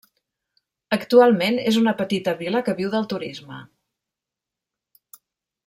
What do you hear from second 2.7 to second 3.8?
viu del turisme.